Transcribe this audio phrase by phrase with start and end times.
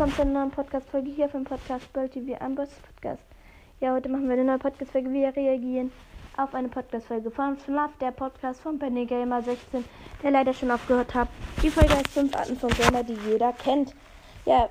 [0.00, 3.22] einer neuen Podcast-Folge hier vom Podcast Bird TV Amboss Podcast.
[3.80, 5.12] Ja, heute machen wir eine neue Podcast-Folge.
[5.12, 5.92] Wir reagieren
[6.38, 9.84] auf eine Podcast-Folge von FNAF, der Podcast von Penny Gamer 16,
[10.22, 11.28] der leider schon aufgehört hat.
[11.62, 13.94] Die Folge heißt 5 Arten von Gamer, die jeder kennt.
[14.46, 14.70] Ja,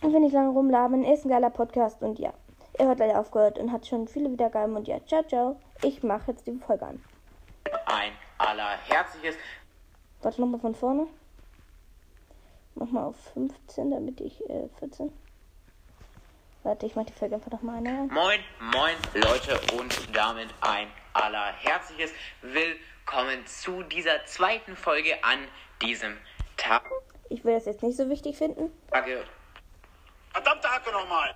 [0.00, 1.04] ich will nicht lange rumlabern.
[1.04, 2.32] Ist ein geiler Podcast und ja,
[2.78, 4.76] er hat leider aufgehört und hat schon viele Wiedergaben.
[4.76, 5.56] Und ja, ciao, ciao.
[5.82, 7.04] Ich mache jetzt die Folge an.
[7.84, 9.36] Ein allerherzliches
[10.22, 11.06] Warte nochmal von vorne.
[12.78, 15.10] Mach mal auf 15, damit ich äh, 14.
[16.62, 18.06] Warte, ich mach die Folge einfach nochmal eine.
[18.12, 22.10] Moin, moin Leute und damit ein allerherzliches
[22.42, 25.38] Willkommen zu dieser zweiten Folge an
[25.80, 26.18] diesem
[26.58, 26.84] Tag.
[27.30, 28.70] Ich will das jetzt nicht so wichtig finden.
[28.90, 29.24] Tage.
[30.34, 31.34] Verdammte Hacke nochmal!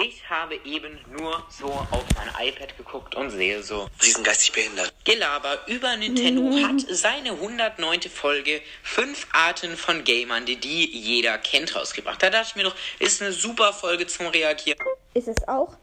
[0.00, 4.52] Ich habe eben nur so auf mein iPad geguckt und sehe so Sie sind geistig
[4.52, 4.94] behindert.
[5.04, 8.02] Gelaber über Nintendo hat seine 109.
[8.02, 12.22] Folge Fünf Arten von Gamern, die, die jeder kennt, rausgebracht.
[12.22, 14.78] Da dachte ich mir doch, ist eine super Folge zum Reagieren.
[15.14, 15.76] Ist es auch?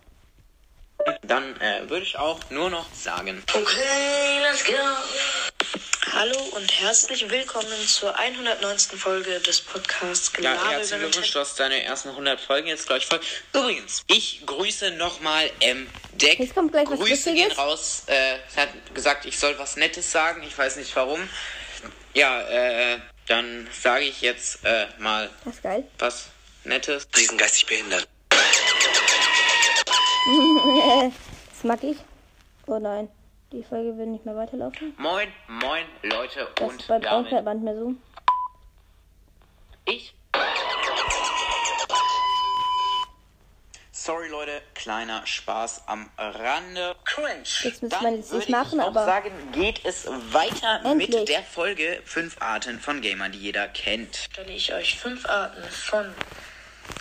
[1.23, 4.73] Dann äh, würde ich auch nur noch sagen, Okay, let's go.
[6.16, 8.97] Hallo und herzlich willkommen zur 119.
[8.97, 12.88] Folge des Podcasts Ja, Gelaber herzlichen über Glückwunsch, du hast deine ersten 100 Folgen jetzt
[12.88, 13.19] gleich voll.
[13.53, 15.89] Übrigens, ich grüße nochmal M.
[16.13, 16.39] Deck.
[16.39, 17.57] Jetzt kommt gleich was Grüße gehen Lustiges.
[17.57, 18.03] raus.
[18.07, 20.41] Äh, er hat gesagt, ich soll was Nettes sagen.
[20.44, 21.27] Ich weiß nicht warum.
[22.13, 25.83] Ja, äh, dann sage ich jetzt äh, mal Das ist geil.
[26.00, 26.27] was
[26.63, 27.07] Nettes.
[27.13, 28.07] Sie sind geistig behindert.
[31.55, 31.97] Das mag ich.
[32.67, 33.09] Oh nein.
[33.56, 34.94] Die Folge will nicht mehr weiterlaufen.
[34.98, 36.50] Moin, moin, Leute.
[36.56, 37.94] Das und bei damit Braunfeldband mehr so.
[39.86, 40.14] ich.
[43.94, 44.62] Sorry, Leute.
[44.73, 46.97] Kleiner Spaß am Rande.
[47.06, 47.44] Cringe.
[47.64, 51.09] Jetzt müsste man jetzt würde nicht machen, ich auch aber sagen, geht es weiter Endlich.
[51.12, 54.18] mit der Folge fünf Arten von Gamern, die jeder kennt.
[54.18, 56.13] Stelle ich euch fünf Arten von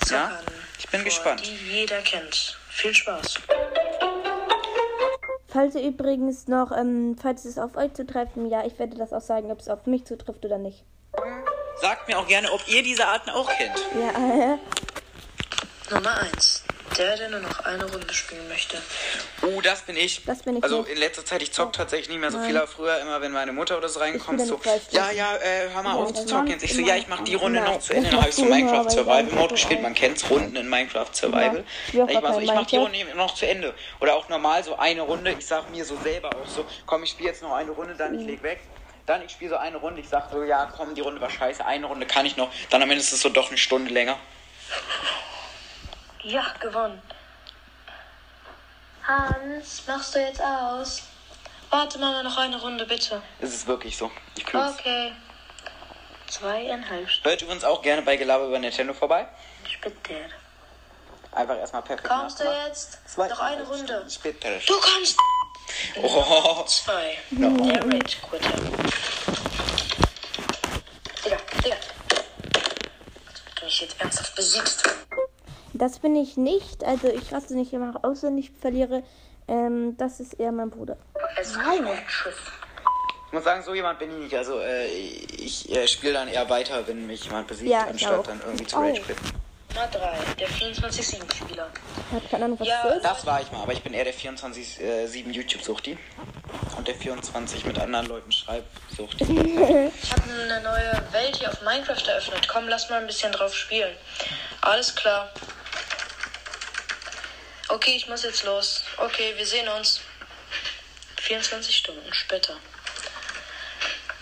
[0.08, 0.44] Ja, Zockern
[0.78, 1.44] ich bin vor, gespannt.
[1.44, 2.58] die jeder kennt.
[2.70, 3.40] Viel Spaß.
[5.54, 9.20] Falls ihr übrigens noch, ähm, falls es auf euch zutrifft, ja, ich werde das auch
[9.20, 10.84] sagen, ob es auf mich zutrifft oder nicht.
[11.80, 13.78] Sagt mir auch gerne, ob ihr diese Arten auch kennt.
[13.94, 14.58] Ja, äh,
[15.94, 16.64] Nummer eins.
[16.96, 18.80] Der, der nur noch eine Runde spielen möchte.
[19.42, 20.24] Oh, das bin ich.
[20.24, 20.90] Das bin ich Also nicht.
[20.92, 23.52] in letzter Zeit, ich zock tatsächlich nicht mehr so viel, aber früher immer, wenn meine
[23.52, 24.60] Mutter oder so Ich so,
[24.90, 26.62] ja, ja, äh, hör mal Ja, auf zu zocken jetzt.
[26.62, 28.10] Ich so, ja, ich mach die Runde Nein, noch zu Ende.
[28.10, 29.82] Dann habe ich so Minecraft ich Survival Mode gespielt.
[29.82, 31.64] Man kennt's, Runden in Minecraft Survival.
[31.92, 32.76] ich auch Ich war gar so, ich mach die.
[32.76, 33.74] Runde noch zu Ende.
[34.00, 35.34] Oder auch normal so eine Runde.
[35.38, 38.12] Ich sag mir so selber auch so, komm, ich spiele jetzt noch eine Runde, dann
[38.14, 38.20] Mhm.
[38.20, 38.60] ich leg weg.
[39.06, 41.64] Dann ich spiele so eine Runde, ich sag so, ja, komm, die Runde war scheiße,
[41.66, 42.50] eine Runde kann ich noch.
[42.70, 44.16] Dann am Ende ist es so doch eine Stunde länger.
[46.24, 47.00] Ja, gewonnen.
[49.06, 51.02] Hans, machst du jetzt aus?
[51.70, 53.20] Warte mal noch eine Runde, bitte.
[53.40, 54.10] Es ist wirklich so.
[54.36, 54.72] Ich kühl's.
[54.78, 55.12] Okay.
[56.28, 59.28] Zweieinhalb Stunden Hört übrigens auch gerne bei Gelaber über Nintendo vorbei.
[59.68, 60.14] später.
[61.32, 62.98] Einfach erstmal perfekt Kommst du jetzt?
[63.08, 64.06] Zwei- Noch eine Runde.
[64.08, 64.50] Später.
[64.66, 65.18] Du kannst.
[66.00, 67.18] Oh, Zwei.
[67.30, 68.52] Der Rage Quitter.
[71.24, 71.76] Digga, Digga.
[73.58, 74.93] Du mich jetzt ernsthaft besiegst.
[75.84, 76.82] Das bin ich nicht.
[76.82, 79.02] Also ich raste nicht immer aus, wenn ich verliere.
[79.46, 80.96] Ähm, das ist eher mein Bruder.
[81.38, 82.52] Es kommt ein Schiff.
[83.26, 84.34] ich muss sagen, so jemand bin ich nicht.
[84.34, 88.18] Also äh, ich äh, spiele dann eher weiter, wenn mich jemand besiegt, Ja, ich anstatt
[88.20, 88.26] auch.
[88.26, 88.80] dann irgendwie zu Oh.
[88.80, 89.30] Rage quitten.
[89.74, 90.16] Nummer drei.
[90.38, 91.68] Der 24-7-Spieler.
[92.12, 93.04] Hat keine Ahnung, was Ja, das ist.
[93.04, 95.98] Das war ich mal, aber ich bin eher der 24-7 YouTube-Suchti.
[96.78, 99.24] Und der 24 mit anderen Leuten Schreibsuchti.
[100.02, 102.48] Ich habe eine neue Welt hier auf Minecraft eröffnet.
[102.48, 103.94] Komm, lass mal ein bisschen drauf spielen.
[104.62, 105.28] Alles klar.
[107.74, 108.84] Okay, ich muss jetzt los.
[108.98, 110.00] Okay, wir sehen uns.
[111.22, 112.54] 24 Stunden später.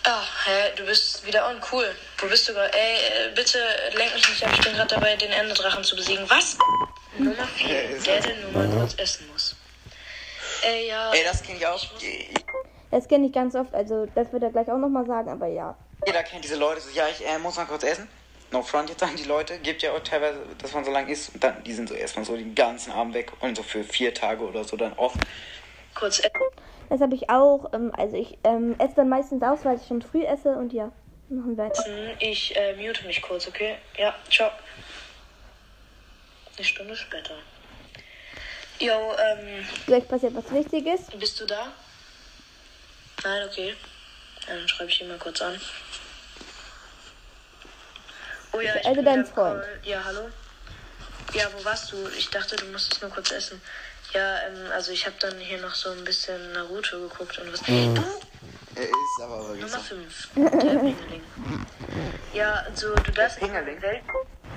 [0.05, 1.95] Ah, hä, du bist wieder on, cool.
[2.19, 2.73] Wo bist du gerade?
[2.73, 3.59] Ey, äh, bitte
[3.95, 4.53] lenk mich nicht ab.
[4.55, 6.25] Ich bin gerade dabei, den Enderdrachen zu besiegen.
[6.31, 6.57] Was?
[7.19, 8.01] Nummer 4.
[8.01, 9.55] Der, der nur mal kurz essen muss.
[10.63, 11.13] Ey, ja.
[11.13, 11.85] Ey, das kenne ich auch.
[12.91, 13.75] Das kenne ich ganz oft.
[13.75, 15.77] Also das wird er gleich auch nochmal sagen, aber ja.
[16.07, 18.09] Jeder kennt diese Leute so, ja, ich äh, muss mal kurz essen.
[18.53, 21.35] No front jetzt sagen die Leute, gibt ja auch teilweise, dass man so lange isst
[21.35, 24.13] und dann, die sind so erstmal so den ganzen Abend weg und so für vier
[24.13, 25.17] Tage oder so dann oft.
[25.95, 26.31] Kurz essen.
[26.91, 27.73] Das habe ich auch.
[27.73, 30.93] Ähm, also ich ähm, esse dann meistens aus, weil ich schon früh esse und ja.
[31.31, 31.83] Machen wir weiter.
[32.21, 33.77] Ich äh, mute mich kurz, okay?
[33.97, 34.51] Ja, ciao.
[36.57, 37.35] Eine Stunde später.
[38.79, 41.07] Jo, ähm, Gleich passiert was Wichtiges.
[41.19, 41.73] bist du da?
[43.25, 43.75] Nein, okay.
[44.47, 45.59] Dann schreibe ich ihn mal kurz an.
[48.53, 49.63] Oh ja, ich Also bin dein Freund.
[49.63, 49.81] Call.
[49.85, 50.29] Ja, hallo?
[51.35, 51.97] Ja, wo warst du?
[52.17, 53.61] Ich dachte, du musstest nur kurz essen.
[54.13, 57.63] Ja, ähm, also ich habe dann hier noch so ein bisschen Naruto geguckt und was.
[57.63, 60.29] Du, Er ist aber wirklich Nummer 5.
[60.35, 61.25] Der Pingeling.
[62.35, 63.81] Ja, also du darfst Pingeling?
[63.81, 64.03] Welt.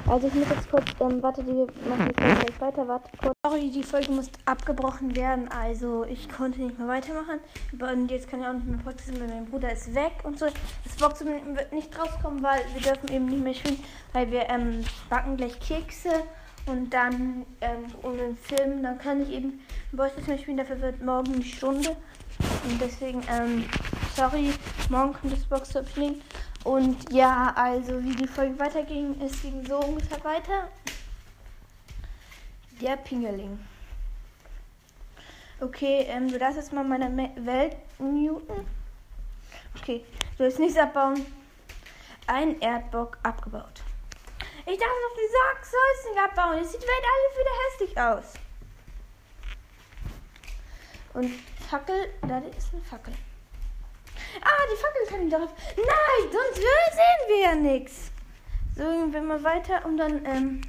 [0.07, 1.49] Also ich muss jetzt kurz, ähm, warte, die
[1.87, 3.34] machen die Folge gleich weiter, warte kurz.
[3.45, 7.39] Sorry, die Folge muss abgebrochen werden, also ich konnte nicht mehr weitermachen.
[7.79, 10.47] Und jetzt kann ich auch nicht mehr podcasten, weil mein Bruder ist weg und so.
[10.83, 13.77] Das Box wird nicht rauskommen, weil wir dürfen eben nicht mehr spielen,
[14.13, 16.09] weil wir ähm, backen gleich Kekse
[16.65, 19.59] und dann ähm, um den Film, dann kann ich eben
[19.91, 21.89] Boys nicht mehr spielen, dafür wird morgen eine Stunde.
[22.67, 23.65] Und deswegen, ähm,
[24.15, 24.53] sorry,
[24.89, 26.19] morgen kommt das Box-Opening.
[26.63, 30.67] Und ja, also wie die Folge weiterging, es ging so ungefähr weiter.
[32.81, 33.59] Der Pingeling.
[35.61, 38.67] Okay, ähm, du darfst jetzt mal meine Me Welt muten.
[39.79, 40.03] Okay,
[40.37, 41.25] du willst nichts abbauen.
[42.27, 43.81] Ein Erdbock abgebaut.
[44.65, 46.57] Ich darf noch die Sacksäusen nicht abbauen.
[46.57, 48.33] Jetzt sieht die Welt alles wieder hässlich aus.
[51.13, 51.31] Und
[51.69, 53.13] Fackel, da ist eine Fackel.
[54.41, 55.49] Ah, die Fackel kann ich drauf.
[55.77, 58.11] Nein, sonst sehen wir ja nichts.
[58.75, 60.61] So, gehen wir mal weiter und dann ähm,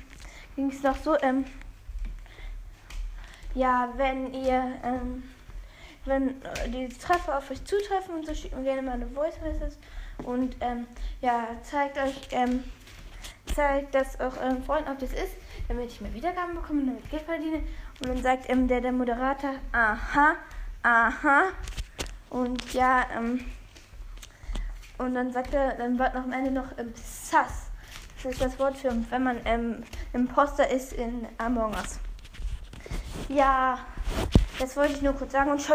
[0.55, 1.45] ging es noch so, ähm,
[3.57, 5.23] ja, wenn ihr, ähm,
[6.05, 9.41] wenn äh, die Treffer auf euch zutreffen und so, schickt mir gerne mal eine Voice
[9.43, 9.77] Message
[10.25, 10.87] und ähm,
[11.23, 12.63] ja, zeigt euch, ähm,
[13.55, 15.37] zeigt das auch euren Freunden, ob das ist,
[15.69, 17.63] damit ich mehr Wiedergaben bekomme, damit Geld verdiene.
[18.01, 20.35] Und dann sagt ähm, der, der Moderator, aha,
[20.83, 21.45] aha.
[22.29, 23.41] Und ja, ähm,
[24.99, 27.71] und dann sagt er, dann wird noch am Ende noch ähm, Sass.
[28.23, 29.83] Das ist das Wort für, wenn man ähm,
[30.13, 32.01] Imposter ist in Among Us.
[33.29, 33.79] Ja,
[34.59, 35.51] das wollte ich nur kurz sagen.
[35.51, 35.75] Und schaut